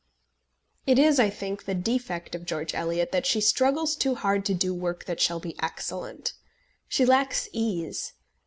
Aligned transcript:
It 0.87 0.97
is, 0.97 1.19
I 1.19 1.29
think, 1.29 1.65
the 1.65 1.75
defect 1.75 2.33
of 2.33 2.43
George 2.47 2.73
Eliot 2.73 3.11
that 3.11 3.27
she 3.27 3.39
struggles 3.39 3.95
too 3.95 4.15
hard 4.15 4.45
to 4.45 4.55
do 4.55 4.73
work 4.73 5.05
that 5.05 5.21
shall 5.21 5.39
be 5.39 5.55
excellent. 5.61 6.33
She 6.87 7.05
lacks 7.05 7.47
ease. 7.51 8.13